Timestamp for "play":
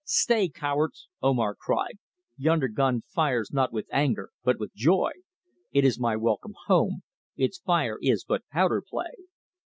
8.81-9.11